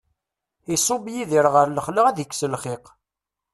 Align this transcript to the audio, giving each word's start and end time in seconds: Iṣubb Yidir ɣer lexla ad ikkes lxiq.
Iṣubb 0.75 1.05
Yidir 1.13 1.45
ɣer 1.53 1.67
lexla 1.69 2.01
ad 2.07 2.17
ikkes 2.23 2.41
lxiq. 2.53 2.85